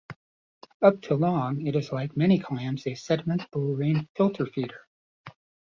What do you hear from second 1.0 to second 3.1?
to long, it is like many clams a